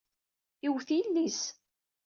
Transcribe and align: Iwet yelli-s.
Iwet 0.67 0.89
yelli-s. 0.97 1.41